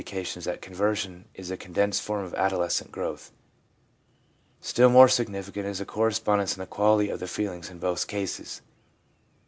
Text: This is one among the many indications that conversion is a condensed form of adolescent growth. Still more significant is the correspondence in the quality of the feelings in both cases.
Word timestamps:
This 0.03 0.07
is 0.09 0.11
one 0.11 0.23
among 0.23 0.23
the 0.23 0.31
many 0.31 0.55
indications 0.55 0.61
that 0.61 0.67
conversion 1.13 1.25
is 1.35 1.51
a 1.51 1.57
condensed 1.57 2.01
form 2.01 2.25
of 2.25 2.33
adolescent 2.33 2.91
growth. 2.91 3.31
Still 4.59 4.89
more 4.89 5.07
significant 5.07 5.67
is 5.67 5.77
the 5.77 5.85
correspondence 5.85 6.55
in 6.57 6.59
the 6.59 6.65
quality 6.65 7.11
of 7.11 7.19
the 7.19 7.27
feelings 7.27 7.69
in 7.69 7.77
both 7.77 8.07
cases. 8.07 8.61